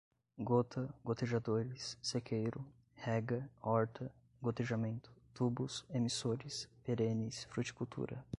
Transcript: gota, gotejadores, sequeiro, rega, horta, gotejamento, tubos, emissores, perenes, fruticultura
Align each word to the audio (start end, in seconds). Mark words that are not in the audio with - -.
gota, 0.39 0.91
gotejadores, 1.05 1.95
sequeiro, 2.01 2.65
rega, 2.95 3.47
horta, 3.61 4.11
gotejamento, 4.41 5.11
tubos, 5.31 5.85
emissores, 5.93 6.67
perenes, 6.83 7.43
fruticultura 7.45 8.25